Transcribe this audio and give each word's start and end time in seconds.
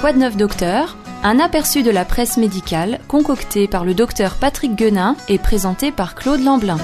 Quoi 0.00 0.12
de 0.12 0.18
neuf 0.18 0.36
docteur? 0.36 0.96
Un 1.24 1.40
aperçu 1.40 1.82
de 1.82 1.90
la 1.90 2.04
presse 2.04 2.36
médicale 2.36 3.00
concocté 3.08 3.66
par 3.66 3.84
le 3.84 3.94
docteur 3.94 4.36
Patrick 4.36 4.76
Guenin 4.76 5.16
et 5.28 5.38
présenté 5.38 5.90
par 5.90 6.14
Claude 6.14 6.40
Lamblin. 6.40 6.76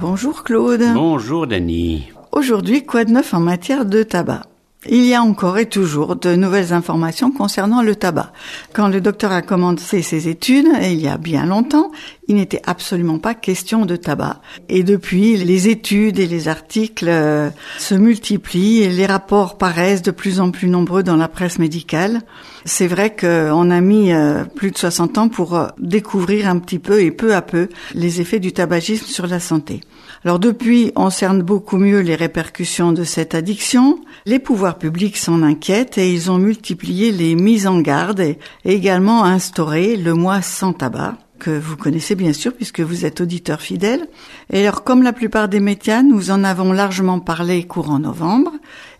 Bonjour 0.00 0.42
Claude. 0.42 0.82
Bonjour 0.92 1.46
Dany. 1.46 2.12
Aujourd'hui, 2.32 2.84
quoi 2.84 3.04
de 3.04 3.12
neuf 3.12 3.32
en 3.32 3.38
matière 3.38 3.84
de 3.84 4.02
tabac? 4.02 4.42
Il 4.88 5.04
y 5.06 5.14
a 5.14 5.22
encore 5.22 5.58
et 5.58 5.66
toujours 5.66 6.16
de 6.16 6.34
nouvelles 6.34 6.72
informations 6.72 7.30
concernant 7.30 7.82
le 7.82 7.96
tabac. 7.96 8.32
Quand 8.72 8.88
le 8.88 9.00
docteur 9.00 9.32
a 9.32 9.42
commencé 9.42 10.02
ses 10.02 10.28
études, 10.28 10.68
il 10.82 11.00
y 11.00 11.08
a 11.08 11.16
bien 11.16 11.46
longtemps, 11.46 11.90
il 12.28 12.36
n'était 12.36 12.62
absolument 12.66 13.18
pas 13.18 13.34
question 13.34 13.86
de 13.86 13.96
tabac. 13.96 14.40
Et 14.68 14.82
depuis, 14.82 15.36
les 15.36 15.68
études 15.68 16.18
et 16.18 16.26
les 16.26 16.48
articles 16.48 17.08
euh, 17.08 17.50
se 17.78 17.94
multiplient 17.94 18.82
et 18.82 18.88
les 18.88 19.06
rapports 19.06 19.58
paraissent 19.58 20.02
de 20.02 20.10
plus 20.10 20.40
en 20.40 20.50
plus 20.50 20.68
nombreux 20.68 21.02
dans 21.02 21.16
la 21.16 21.28
presse 21.28 21.58
médicale. 21.58 22.20
C'est 22.64 22.86
vrai 22.86 23.14
qu'on 23.14 23.70
a 23.70 23.80
mis 23.80 24.12
euh, 24.12 24.44
plus 24.44 24.70
de 24.70 24.78
60 24.78 25.18
ans 25.18 25.28
pour 25.28 25.54
euh, 25.54 25.66
découvrir 25.78 26.48
un 26.48 26.58
petit 26.58 26.78
peu 26.78 27.02
et 27.02 27.10
peu 27.10 27.34
à 27.34 27.42
peu 27.42 27.68
les 27.94 28.20
effets 28.20 28.40
du 28.40 28.52
tabagisme 28.52 29.06
sur 29.06 29.26
la 29.26 29.40
santé. 29.40 29.80
Alors 30.24 30.38
depuis, 30.38 30.90
on 30.96 31.10
cerne 31.10 31.42
beaucoup 31.42 31.76
mieux 31.76 32.00
les 32.00 32.14
répercussions 32.14 32.92
de 32.92 33.04
cette 33.04 33.34
addiction. 33.34 34.00
Les 34.24 34.38
pouvoirs 34.38 34.78
publics 34.78 35.18
s'en 35.18 35.42
inquiètent 35.42 35.98
et 35.98 36.10
ils 36.10 36.30
ont 36.30 36.38
multiplié 36.38 37.12
les 37.12 37.34
mises 37.34 37.66
en 37.66 37.80
garde 37.80 38.20
et 38.20 38.38
également 38.64 39.24
instauré 39.24 39.96
le 39.96 40.14
mois 40.14 40.40
sans 40.40 40.72
tabac 40.72 41.18
que 41.38 41.50
vous 41.50 41.76
connaissez 41.76 42.14
bien 42.14 42.32
sûr 42.32 42.54
puisque 42.54 42.80
vous 42.80 43.04
êtes 43.04 43.20
auditeur 43.20 43.60
fidèle. 43.60 44.08
Et 44.50 44.66
alors 44.66 44.82
comme 44.82 45.02
la 45.02 45.12
plupart 45.12 45.48
des 45.48 45.60
médias, 45.60 46.02
nous 46.02 46.30
en 46.30 46.42
avons 46.42 46.72
largement 46.72 47.20
parlé 47.20 47.64
courant 47.64 47.98
novembre 47.98 48.52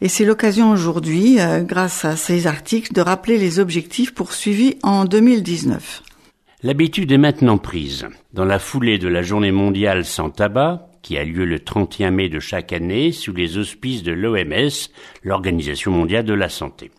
et 0.02 0.08
c'est 0.08 0.26
l'occasion 0.26 0.72
aujourd'hui, 0.72 1.40
euh, 1.40 1.62
grâce 1.62 2.04
à 2.04 2.16
ces 2.16 2.46
articles, 2.46 2.92
de 2.92 3.00
rappeler 3.00 3.38
les 3.38 3.60
objectifs 3.60 4.12
poursuivis 4.12 4.76
en 4.82 5.06
2019. 5.06 6.02
L'habitude 6.62 7.12
est 7.12 7.18
maintenant 7.18 7.56
prise. 7.56 8.06
Dans 8.34 8.44
la 8.44 8.58
foulée 8.58 8.98
de 8.98 9.08
la 9.08 9.22
journée 9.22 9.52
mondiale 9.52 10.04
sans 10.04 10.28
tabac, 10.28 10.88
qui 11.04 11.18
a 11.18 11.24
lieu 11.24 11.44
le 11.44 11.60
31 11.60 12.10
mai 12.10 12.28
de 12.30 12.40
chaque 12.40 12.72
année 12.72 13.12
sous 13.12 13.34
les 13.34 13.58
auspices 13.58 14.02
de 14.02 14.10
l'OMS, 14.10 14.88
l'Organisation 15.22 15.92
mondiale 15.92 16.24
de 16.24 16.32
la 16.32 16.48
santé. 16.48 16.90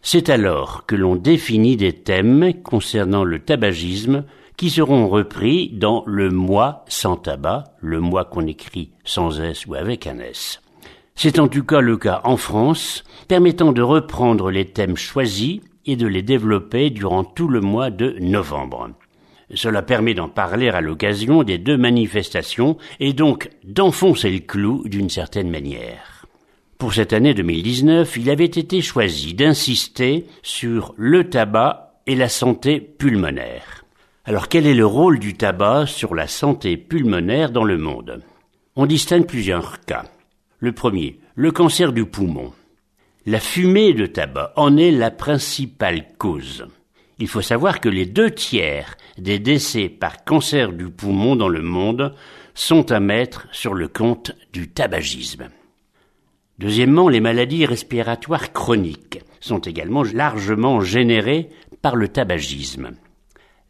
C'est 0.00 0.30
alors 0.30 0.86
que 0.86 0.94
l'on 0.94 1.16
définit 1.16 1.76
des 1.76 1.92
thèmes 1.92 2.54
concernant 2.62 3.24
le 3.24 3.40
tabagisme 3.40 4.24
qui 4.56 4.70
seront 4.70 5.08
repris 5.08 5.70
dans 5.70 6.04
le 6.06 6.30
mois 6.30 6.84
sans 6.88 7.16
tabac, 7.16 7.64
le 7.80 7.98
mois 7.98 8.24
qu'on 8.24 8.46
écrit 8.46 8.92
sans 9.04 9.40
S 9.40 9.66
ou 9.66 9.74
avec 9.74 10.06
un 10.06 10.20
S. 10.20 10.62
C'est 11.16 11.40
en 11.40 11.48
tout 11.48 11.64
cas 11.64 11.80
le 11.80 11.96
cas 11.96 12.20
en 12.22 12.36
France, 12.36 13.02
permettant 13.26 13.72
de 13.72 13.82
reprendre 13.82 14.52
les 14.52 14.66
thèmes 14.66 14.96
choisis 14.96 15.60
et 15.84 15.96
de 15.96 16.06
les 16.06 16.22
développer 16.22 16.90
durant 16.90 17.24
tout 17.24 17.48
le 17.48 17.60
mois 17.60 17.90
de 17.90 18.14
novembre. 18.20 18.90
Cela 19.54 19.82
permet 19.82 20.14
d'en 20.14 20.28
parler 20.28 20.68
à 20.68 20.80
l'occasion 20.80 21.42
des 21.42 21.58
deux 21.58 21.78
manifestations 21.78 22.76
et 23.00 23.12
donc 23.12 23.50
d'enfoncer 23.64 24.30
le 24.30 24.40
clou 24.40 24.82
d'une 24.86 25.08
certaine 25.08 25.50
manière. 25.50 26.26
Pour 26.78 26.94
cette 26.94 27.12
année 27.12 27.34
2019, 27.34 28.16
il 28.18 28.30
avait 28.30 28.44
été 28.44 28.82
choisi 28.82 29.34
d'insister 29.34 30.26
sur 30.42 30.94
le 30.96 31.28
tabac 31.28 32.02
et 32.06 32.14
la 32.14 32.28
santé 32.28 32.80
pulmonaire. 32.80 33.84
Alors 34.24 34.48
quel 34.48 34.66
est 34.66 34.74
le 34.74 34.86
rôle 34.86 35.18
du 35.18 35.34
tabac 35.34 35.86
sur 35.86 36.14
la 36.14 36.26
santé 36.26 36.76
pulmonaire 36.76 37.50
dans 37.50 37.64
le 37.64 37.78
monde? 37.78 38.22
On 38.76 38.86
distingue 38.86 39.26
plusieurs 39.26 39.80
cas. 39.80 40.04
Le 40.60 40.72
premier, 40.72 41.18
le 41.34 41.50
cancer 41.50 41.92
du 41.92 42.04
poumon. 42.04 42.52
La 43.26 43.40
fumée 43.40 43.92
de 43.94 44.06
tabac 44.06 44.52
en 44.56 44.76
est 44.76 44.90
la 44.90 45.10
principale 45.10 46.04
cause. 46.18 46.66
Il 47.20 47.28
faut 47.28 47.42
savoir 47.42 47.80
que 47.80 47.88
les 47.88 48.06
deux 48.06 48.30
tiers 48.30 48.96
des 49.18 49.38
décès 49.38 49.88
par 49.88 50.24
cancer 50.24 50.72
du 50.72 50.88
poumon 50.88 51.34
dans 51.34 51.48
le 51.48 51.62
monde 51.62 52.14
sont 52.54 52.92
à 52.92 53.00
mettre 53.00 53.48
sur 53.52 53.74
le 53.74 53.88
compte 53.88 54.32
du 54.52 54.68
tabagisme. 54.68 55.48
Deuxièmement, 56.58 57.08
les 57.08 57.20
maladies 57.20 57.66
respiratoires 57.66 58.52
chroniques 58.52 59.20
sont 59.40 59.58
également 59.58 60.02
largement 60.02 60.80
générées 60.80 61.50
par 61.82 61.96
le 61.96 62.08
tabagisme. 62.08 62.90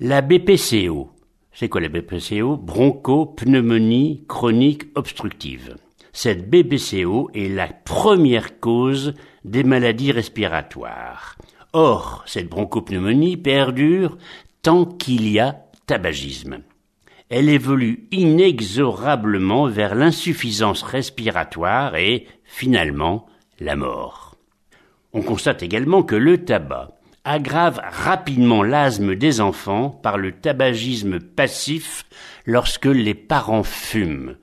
La 0.01 0.23
BPCO, 0.23 1.11
c'est 1.53 1.69
quoi 1.69 1.81
la 1.81 1.89
BPCO 1.89 2.57
Bronchopneumonie 2.57 4.25
chronique 4.29 4.85
obstructive. 4.95 5.77
Cette 6.13 6.49
BPCO 6.49 7.31
est 7.35 7.49
la 7.49 7.69
première 7.69 8.61
cause 8.61 9.15
des 9.45 9.65
maladies 9.65 10.13
respiratoires. 10.13 11.37
Or, 11.73 12.23
cette 12.27 12.49
bronchopneumonie 12.49 13.37
perdure 13.37 14.17
tant 14.63 14.85
qu'il 14.85 15.29
y 15.29 15.39
a 15.39 15.65
tabagisme. 15.87 16.63
Elle 17.29 17.51
évolue 17.51 18.09
inexorablement 18.11 19.67
vers 19.67 19.95
l'insuffisance 19.95 20.83
respiratoire 20.83 21.97
et, 21.97 22.27
finalement, 22.45 23.27
la 23.61 23.77
mort. 23.77 24.37
On 25.13 25.23
constate 25.23 25.63
également 25.63 26.03
que 26.03 26.17
le 26.17 26.45
tabac 26.45 26.91
aggrave 27.25 27.81
rapidement 27.83 28.63
l'asthme 28.63 29.15
des 29.15 29.43
enfants 29.43 29.91
par 29.91 30.17
le 30.17 30.33
tabagisme 30.33 31.21
passif 31.21 32.07
lorsque 32.47 32.87
les 32.87 33.15
parents 33.15 33.63
fument. 33.63 34.37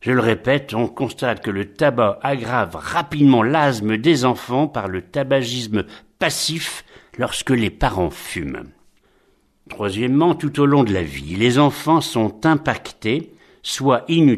Je 0.00 0.10
le 0.10 0.20
répète, 0.20 0.74
on 0.74 0.88
constate 0.88 1.42
que 1.42 1.50
le 1.50 1.72
tabac 1.72 2.18
aggrave 2.22 2.74
rapidement 2.74 3.44
l'asthme 3.44 3.96
des 3.96 4.24
enfants 4.24 4.66
par 4.66 4.88
le 4.88 5.02
tabagisme 5.02 5.84
passif 6.18 6.84
lorsque 7.16 7.50
les 7.50 7.70
parents 7.70 8.10
fument. 8.10 8.70
Troisièmement, 9.68 10.34
tout 10.34 10.60
au 10.60 10.66
long 10.66 10.84
de 10.84 10.92
la 10.92 11.02
vie, 11.02 11.36
les 11.36 11.58
enfants 11.58 12.00
sont 12.00 12.46
impactés, 12.46 13.32
soit 13.62 14.04
in 14.08 14.34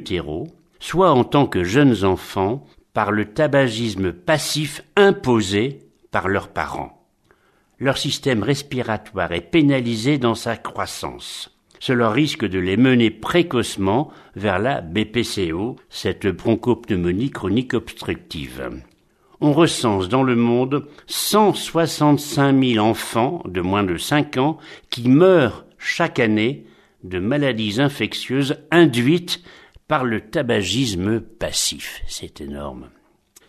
soit 0.80 1.12
en 1.12 1.24
tant 1.24 1.46
que 1.46 1.62
jeunes 1.62 2.04
enfants, 2.04 2.66
par 2.92 3.12
le 3.12 3.26
tabagisme 3.26 4.12
passif 4.12 4.82
imposé 4.96 5.78
par 6.10 6.28
leurs 6.28 6.48
parents. 6.48 7.06
Leur 7.78 7.96
système 7.96 8.42
respiratoire 8.42 9.32
est 9.32 9.40
pénalisé 9.40 10.18
dans 10.18 10.34
sa 10.34 10.56
croissance. 10.56 11.56
Cela 11.78 12.10
risque 12.10 12.44
de 12.44 12.58
les 12.58 12.76
mener 12.76 13.10
précocement 13.10 14.10
vers 14.34 14.58
la 14.58 14.80
BPCO, 14.80 15.76
cette 15.88 16.26
bronchopneumonie 16.26 17.30
chronique 17.30 17.72
obstructive 17.72 18.82
on 19.40 19.52
recense 19.52 20.08
dans 20.08 20.22
le 20.22 20.36
monde 20.36 20.86
165 21.06 22.62
000 22.62 22.84
enfants 22.84 23.42
de 23.46 23.60
moins 23.60 23.84
de 23.84 23.96
5 23.96 24.36
ans 24.36 24.58
qui 24.90 25.08
meurent 25.08 25.64
chaque 25.78 26.18
année 26.18 26.66
de 27.04 27.18
maladies 27.18 27.80
infectieuses 27.80 28.58
induites 28.70 29.42
par 29.88 30.04
le 30.04 30.20
tabagisme 30.20 31.20
passif. 31.20 32.02
C'est 32.06 32.40
énorme. 32.40 32.90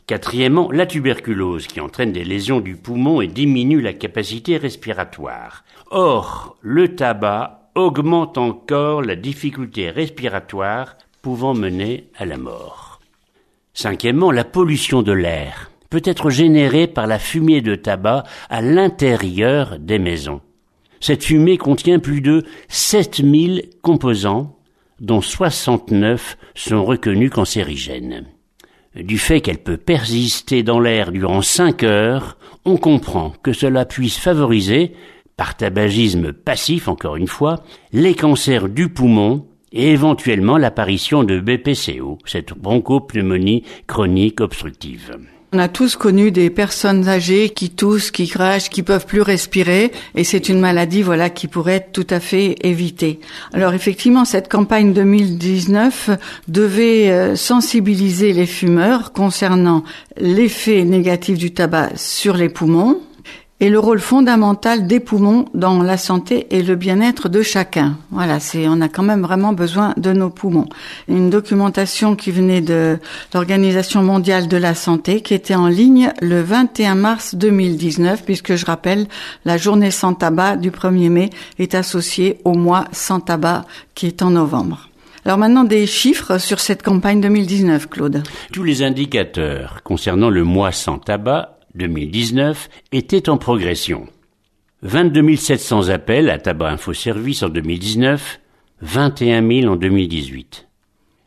Quatrièmement, 0.08 0.72
la 0.72 0.86
tuberculose 0.86 1.68
qui 1.68 1.80
entraîne 1.80 2.12
des 2.12 2.24
lésions 2.24 2.60
du 2.60 2.76
poumon 2.76 3.22
et 3.22 3.28
diminue 3.28 3.82
la 3.82 3.94
capacité 3.94 4.58
respiratoire. 4.58 5.64
Or, 5.90 6.58
le 6.62 6.96
tabac 6.96 7.70
augmente 7.76 8.38
encore 8.38 9.02
la 9.02 9.16
difficulté 9.16 9.90
respiratoire 9.90 10.98
pouvant 11.22 11.54
mener 11.54 12.10
à 12.18 12.26
la 12.26 12.38
mort. 12.38 13.00
Cinquièmement, 13.74 14.32
la 14.32 14.44
pollution 14.44 15.02
de 15.02 15.14
l'air 15.14 15.72
peut 15.92 16.02
être 16.06 16.32
générée 16.32 16.88
par 16.88 17.06
la 17.06 17.20
fumée 17.20 17.62
de 17.62 17.76
tabac 17.76 18.24
à 18.50 18.62
l'intérieur 18.62 19.78
des 19.78 20.00
maisons. 20.00 20.42
Cette 21.02 21.24
fumée 21.24 21.58
contient 21.58 22.00
plus 22.00 22.22
de 22.22 22.44
7000 22.70 23.70
composants, 23.84 24.58
dont 25.00 25.22
69 25.22 26.38
sont 26.56 26.86
reconnus 26.86 27.30
cancérigènes. 27.30 28.26
Du 28.96 29.18
fait 29.18 29.42
qu'elle 29.42 29.58
peut 29.58 29.78
persister 29.78 30.64
dans 30.64 30.80
l'air 30.80 31.12
durant 31.12 31.42
5 31.42 31.84
heures, 31.84 32.38
on 32.66 32.78
comprend 32.78 33.34
que 33.44 33.54
cela 33.54 33.86
puisse 33.86 34.18
favoriser, 34.18 34.94
par 35.36 35.58
tabagisme 35.58 36.34
passif 36.34 36.88
encore 36.88 37.18
une 37.18 37.28
fois, 37.28 37.64
les 37.92 38.16
cancers 38.16 38.70
du 38.70 38.90
poumon 38.90 39.46
et 39.74 39.92
éventuellement 39.92 40.58
l'apparition 40.58 41.24
de 41.24 41.40
BPCO, 41.40 42.20
cette 42.26 42.54
bronchopneumonie 42.54 43.64
chronique 43.88 44.40
obstructive. 44.40 45.18
On 45.54 45.60
a 45.60 45.68
tous 45.68 45.98
connu 45.98 46.32
des 46.32 46.50
personnes 46.50 47.10
âgées 47.10 47.50
qui 47.50 47.72
toussent, 47.72 48.10
qui 48.10 48.30
crachent, 48.30 48.70
qui 48.70 48.84
peuvent 48.84 49.06
plus 49.06 49.22
respirer, 49.22 49.92
et 50.16 50.24
c'est 50.24 50.48
une 50.48 50.62
maladie, 50.62 51.02
voilà, 51.02 51.30
qui 51.30 51.48
pourrait 51.48 51.74
être 51.74 51.92
tout 51.92 52.08
à 52.10 52.22
fait 52.22 52.56
évitée. 52.64 53.20
Alors 53.52 53.74
effectivement, 53.74 54.24
cette 54.24 54.50
campagne 54.50 54.94
2019 54.94 56.12
devait 56.48 57.12
euh, 57.12 57.36
sensibiliser 57.36 58.32
les 58.32 58.46
fumeurs 58.46 59.12
concernant 59.12 59.84
l'effet 60.18 60.86
négatif 60.86 61.38
du 61.38 61.52
tabac 61.52 61.90
sur 61.98 62.38
les 62.38 62.48
poumons, 62.48 63.02
et 63.62 63.70
le 63.70 63.78
rôle 63.78 64.00
fondamental 64.00 64.88
des 64.88 65.00
poumons 65.00 65.46
dans 65.54 65.84
la 65.84 65.98
santé 65.98 66.48
et 66.50 66.64
le 66.64 66.76
bien-être 66.76 67.30
de 67.30 67.44
chacun. 67.44 67.96
Voilà, 68.10 68.40
c'est 68.40 68.68
on 68.68 68.82
a 68.82 68.90
quand 68.90 69.04
même 69.04 69.22
vraiment 69.22 69.54
besoin 69.54 69.94
de 69.98 70.12
nos 70.12 70.32
poumons. 70.32 70.66
Une 71.08 71.30
documentation 71.30 72.16
qui 72.16 72.32
venait 72.32 72.62
de 72.62 72.98
l'Organisation 73.36 74.02
mondiale 74.02 74.48
de 74.48 74.58
la 74.58 74.74
santé 74.74 75.22
qui 75.22 75.36
était 75.36 75.56
en 75.56 75.68
ligne 75.68 76.12
le 76.22 76.42
21 76.42 76.96
mars 76.96 77.36
2019 77.36 78.24
puisque 78.26 78.56
je 78.56 78.66
rappelle 78.66 79.06
la 79.46 79.58
journée 79.58 79.92
sans 79.92 80.16
tabac 80.16 80.56
du 80.56 80.72
1er 80.72 81.10
mai 81.10 81.30
est 81.60 81.76
associée 81.76 82.40
au 82.44 82.56
mois 82.56 82.86
sans 82.92 83.20
tabac 83.20 83.66
qui 83.94 84.08
est 84.08 84.24
en 84.24 84.32
novembre. 84.32 84.90
Alors 85.24 85.38
maintenant 85.38 85.66
des 85.66 85.86
chiffres 85.86 86.40
sur 86.40 86.60
cette 86.60 86.82
campagne 86.82 87.22
2019 87.22 87.90
Claude. 87.90 88.24
Tous 88.52 88.64
les 88.64 88.82
indicateurs 88.82 89.84
concernant 89.84 90.32
le 90.32 90.44
mois 90.44 90.72
sans 90.72 90.98
tabac 90.98 91.60
2019 91.76 92.70
était 92.92 93.30
en 93.30 93.38
progression. 93.38 94.08
22 94.84 95.36
700 95.36 95.90
appels 95.90 96.30
à 96.30 96.40
Tabac 96.40 96.72
Info 96.72 96.94
Service 96.94 97.44
en 97.44 97.50
2019, 97.50 98.40
21 98.82 99.48
000 99.62 99.74
en 99.74 99.76
2018. 99.76 100.68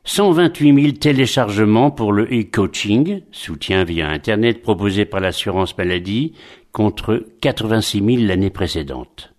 128 0.04 0.82
000 0.82 0.92
téléchargements 0.92 1.90
pour 1.90 2.12
le 2.12 2.24
e-coaching, 2.24 3.22
soutien 3.30 3.84
via 3.84 4.10
Internet 4.10 4.60
proposé 4.60 5.06
par 5.06 5.20
l'assurance 5.20 5.76
maladie, 5.78 6.34
contre 6.72 7.24
86 7.40 7.98
000 8.04 8.26
l'année 8.26 8.50
précédente. 8.50 9.32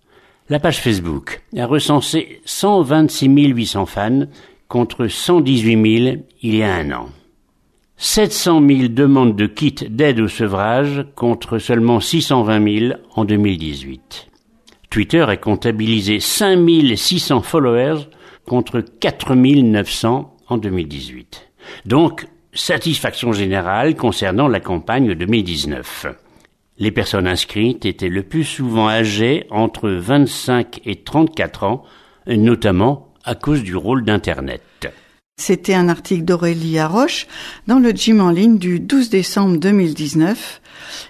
La 0.48 0.58
page 0.58 0.80
Facebook 0.80 1.42
a 1.56 1.66
recensé 1.66 2.40
126 2.44 3.28
800 3.28 3.86
fans 3.86 4.26
contre 4.68 5.06
118 5.06 6.02
000 6.04 6.16
il 6.42 6.54
y 6.56 6.62
a 6.62 6.74
un 6.74 6.90
an. 6.92 7.08
700 7.98 8.60
000 8.68 8.88
demandes 8.88 9.36
de 9.36 9.46
kits 9.46 9.88
d'aide 9.88 10.20
au 10.20 10.28
sevrage 10.28 11.06
contre 11.14 11.58
seulement 11.58 11.98
620 11.98 12.78
000 12.78 12.94
en 13.14 13.24
2018. 13.24 14.28
Twitter 14.90 15.22
a 15.22 15.36
comptabilisé 15.38 16.20
5 16.20 16.58
600 16.94 17.40
followers 17.40 18.08
contre 18.46 18.80
4 18.80 19.34
900 19.34 20.36
en 20.48 20.58
2018. 20.58 21.48
Donc, 21.86 22.26
satisfaction 22.52 23.32
générale 23.32 23.96
concernant 23.96 24.48
la 24.48 24.60
campagne 24.60 25.14
2019. 25.14 26.06
Les 26.78 26.90
personnes 26.90 27.26
inscrites 27.26 27.86
étaient 27.86 28.10
le 28.10 28.22
plus 28.22 28.44
souvent 28.44 28.90
âgées 28.90 29.46
entre 29.50 29.88
25 29.88 30.82
et 30.84 30.96
34 30.96 31.64
ans, 31.64 31.82
notamment 32.26 33.14
à 33.24 33.34
cause 33.34 33.62
du 33.62 33.74
rôle 33.74 34.04
d'Internet. 34.04 34.62
C'était 35.38 35.74
un 35.74 35.90
article 35.90 36.24
d'Aurélie 36.24 36.80
Roche 36.82 37.26
dans 37.66 37.78
le 37.78 37.90
gym 37.90 38.22
en 38.22 38.30
ligne 38.30 38.56
du 38.56 38.80
12 38.80 39.10
décembre 39.10 39.58
2019. 39.58 40.62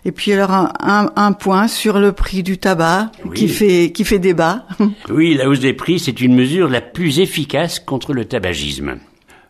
Et 0.04 0.10
puis 0.10 0.32
alors 0.32 0.50
un, 0.50 1.12
un, 1.14 1.32
point 1.32 1.68
sur 1.68 2.00
le 2.00 2.10
prix 2.10 2.42
du 2.42 2.58
tabac 2.58 3.12
qui 3.36 3.46
fait 3.48 3.92
qui 3.92 4.04
fait 4.04 4.18
débat. 4.18 4.66
Oui, 5.08 5.34
la 5.34 5.48
hausse 5.48 5.60
des 5.60 5.74
prix, 5.74 6.00
c'est 6.00 6.20
une 6.20 6.34
mesure 6.34 6.68
la 6.68 6.80
plus 6.80 7.20
efficace 7.20 7.78
contre 7.78 8.12
le 8.12 8.24
tabagisme. 8.24 8.96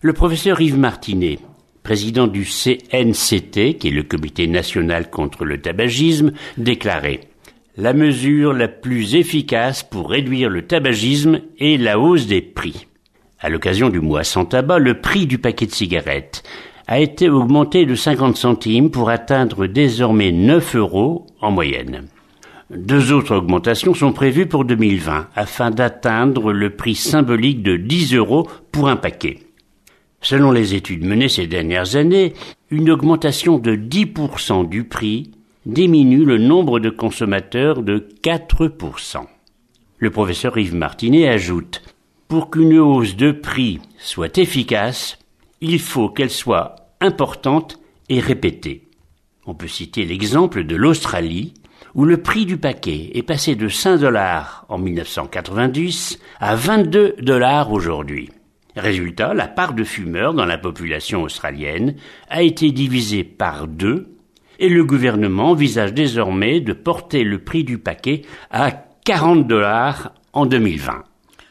Le 0.03 0.13
professeur 0.13 0.61
Yves 0.61 0.79
Martinet, 0.79 1.39
président 1.83 2.27
du 2.27 2.45
CNCT, 2.45 3.79
qui 3.79 3.89
est 3.89 3.91
le 3.91 4.03
Comité 4.03 4.47
national 4.47 5.09
contre 5.09 5.47
le 5.47 5.59
tabagisme, 5.59 6.33
déclarait 6.59 7.21
La 7.79 7.95
mesure 7.95 8.53
la 8.53 8.69
plus 8.69 9.15
efficace 9.15 9.83
pour 9.83 10.11
réduire 10.11 10.51
le 10.51 10.67
tabagisme 10.67 11.41
est 11.59 11.81
la 11.81 11.99
hausse 11.99 12.27
des 12.27 12.43
prix. 12.43 12.87
À 13.39 13.51
l'occasion 13.51 13.91
du 13.91 14.01
mois 14.01 14.25
sans 14.25 14.47
tabac, 14.47 14.79
le 14.79 15.01
prix 15.01 15.27
du 15.27 15.39
paquet 15.39 15.67
de 15.67 15.73
cigarettes 15.73 16.43
a 16.87 17.01
été 17.01 17.29
augmenté 17.29 17.85
de 17.85 17.95
50 17.95 18.37
centimes 18.37 18.91
pour 18.91 19.11
atteindre 19.11 19.67
désormais 19.67 20.33
9 20.33 20.77
euros 20.77 21.27
en 21.41 21.51
moyenne. 21.51 22.07
Deux 22.71 23.13
autres 23.13 23.37
augmentations 23.37 23.95
sont 23.95 24.13
prévues 24.13 24.47
pour 24.47 24.65
2020 24.65 25.29
afin 25.37 25.71
d'atteindre 25.71 26.53
le 26.53 26.71
prix 26.71 26.95
symbolique 26.95 27.63
de 27.63 27.77
10 27.77 28.15
euros 28.15 28.49
pour 28.73 28.89
un 28.89 28.97
paquet. 28.97 29.39
Selon 30.21 30.51
les 30.51 30.75
études 30.75 31.05
menées 31.05 31.29
ces 31.29 31.47
dernières 31.47 31.95
années, 31.95 32.33
une 32.71 32.91
augmentation 32.91 33.59
de 33.59 33.77
10% 33.77 34.69
du 34.69 34.85
prix 34.85 35.31
diminue 35.67 36.25
le 36.25 36.39
nombre 36.39 36.81
de 36.81 36.91
consommateurs 36.91 37.83
de 37.83 38.09
4%. 38.23 39.27
Le 39.99 40.11
professeur 40.11 40.57
Yves 40.59 40.75
Martinet 40.75 41.29
ajoute 41.29 41.83
pour 42.29 42.51
qu'une 42.51 42.79
hausse 42.79 43.17
de 43.17 43.33
prix 43.33 43.81
soit 43.99 44.39
efficace, 44.39 45.19
il 45.61 45.79
faut 45.79 46.09
qu'elle 46.09 46.31
soit 46.31 46.77
importante 47.01 47.79
et 48.09 48.21
répétée. 48.21 48.89
On 49.47 49.55
peut 49.55 49.69
citer 49.69 50.05
l'exemple 50.05 50.65
de 50.65 50.77
l'Australie, 50.77 51.55
où 51.95 52.05
le 52.05 52.19
prix 52.19 52.45
du 52.45 52.57
paquet 52.57 53.11
est 53.15 53.23
passé 53.23 53.55
de 53.55 53.69
5 53.69 53.99
dollars 53.99 54.67
en 54.69 54.77
1990 54.79 56.19
à 56.41 56.57
22 56.57 57.17
dollars 57.21 57.73
aujourd'hui. 57.73 58.31
Résultat, 58.77 59.33
la 59.33 59.49
part 59.49 59.73
de 59.73 59.85
fumeurs 59.85 60.35
dans 60.35 60.45
la 60.45 60.59
population 60.59 61.23
australienne 61.23 61.95
a 62.29 62.43
été 62.43 62.71
divisée 62.73 63.25
par 63.25 63.67
deux 63.67 64.09
et 64.59 64.69
le 64.69 64.85
gouvernement 64.85 65.51
envisage 65.51 65.95
désormais 65.95 66.61
de 66.61 66.73
porter 66.73 67.25
le 67.25 67.39
prix 67.39 67.65
du 67.65 67.79
paquet 67.79 68.23
à 68.51 68.73
40 69.05 69.47
dollars 69.47 70.13
en 70.33 70.45
2020. 70.45 71.05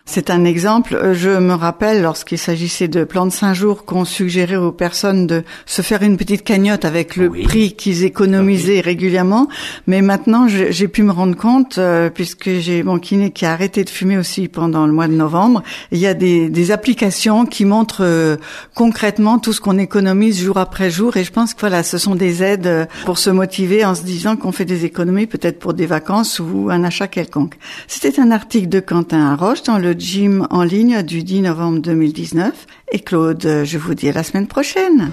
C'est 0.07 0.29
un 0.29 0.45
exemple. 0.45 0.93
Euh, 0.93 1.15
je 1.15 1.31
me 1.31 1.53
rappelle 1.53 2.03
lorsqu'il 2.03 2.37
s'agissait 2.37 2.87
de 2.87 3.03
plans 3.03 3.25
de 3.25 3.31
cinq 3.31 3.55
jours 3.55 3.85
qu'on 3.85 4.05
suggérait 4.05 4.55
aux 4.55 4.71
personnes 4.71 5.25
de 5.25 5.43
se 5.65 5.81
faire 5.81 6.03
une 6.03 6.15
petite 6.15 6.43
cagnotte 6.43 6.85
avec 6.85 7.15
le 7.15 7.31
prix 7.31 7.73
qu'ils 7.73 8.03
économisaient 8.03 8.81
régulièrement. 8.81 9.47
Mais 9.87 10.03
maintenant, 10.03 10.47
j'ai 10.47 10.87
pu 10.87 11.01
me 11.01 11.11
rendre 11.11 11.35
compte, 11.35 11.79
euh, 11.79 12.11
puisque 12.11 12.49
j'ai 12.59 12.83
mon 12.83 12.99
kiné 12.99 13.31
qui 13.31 13.47
a 13.47 13.51
arrêté 13.51 13.83
de 13.83 13.89
fumer 13.89 14.15
aussi 14.19 14.47
pendant 14.47 14.85
le 14.85 14.93
mois 14.93 15.07
de 15.07 15.13
novembre, 15.13 15.63
il 15.91 15.97
y 15.97 16.05
a 16.05 16.13
des, 16.13 16.49
des 16.49 16.71
applications 16.71 17.47
qui 17.47 17.65
montrent 17.65 18.03
euh, 18.03 18.37
concrètement 18.75 19.39
tout 19.39 19.53
ce 19.53 19.59
qu'on 19.59 19.79
économise 19.79 20.39
jour 20.39 20.57
après 20.57 20.91
jour. 20.91 21.17
Et 21.17 21.23
je 21.23 21.31
pense 21.31 21.55
que 21.55 21.61
voilà, 21.61 21.81
ce 21.81 21.97
sont 21.97 22.15
des 22.15 22.43
aides 22.43 22.87
pour 23.05 23.17
se 23.17 23.31
motiver 23.31 23.83
en 23.83 23.95
se 23.95 24.03
disant 24.03 24.35
qu'on 24.35 24.51
fait 24.51 24.65
des 24.65 24.85
économies 24.85 25.25
peut-être 25.25 25.57
pour 25.57 25.73
des 25.73 25.87
vacances 25.87 26.39
ou 26.39 26.69
un 26.69 26.83
achat 26.83 27.07
quelconque. 27.07 27.55
C'était 27.87 28.19
un 28.19 28.29
article 28.29 28.69
de 28.69 28.79
Quentin 28.79 29.35
Roche 29.35 29.63
dans 29.63 29.79
le 29.79 29.94
gym 29.99 30.47
en 30.49 30.63
ligne 30.63 31.03
du 31.03 31.23
10 31.23 31.41
novembre 31.41 31.79
2019. 31.79 32.67
Et 32.91 32.99
Claude, 32.99 33.63
je 33.63 33.77
vous 33.77 33.93
dis 33.93 34.09
à 34.09 34.13
la 34.13 34.23
semaine 34.23 34.47
prochaine. 34.47 35.11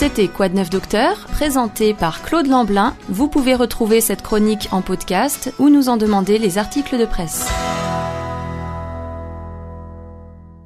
C'était 0.00 0.28
Quoi 0.28 0.48
de 0.48 0.56
neuf 0.56 0.70
docteur, 0.70 1.26
présenté 1.30 1.92
par 1.92 2.22
Claude 2.22 2.46
Lamblin. 2.46 2.94
Vous 3.10 3.28
pouvez 3.28 3.54
retrouver 3.54 4.00
cette 4.00 4.22
chronique 4.22 4.68
en 4.72 4.80
podcast 4.80 5.52
ou 5.58 5.68
nous 5.68 5.90
en 5.90 5.98
demander 5.98 6.38
les 6.38 6.56
articles 6.56 6.96
de 6.98 7.04
presse. 7.04 7.46